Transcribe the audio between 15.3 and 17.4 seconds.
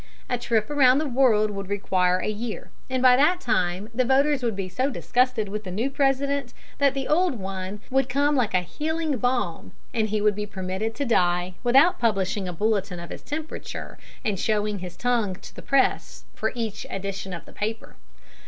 to the press for each edition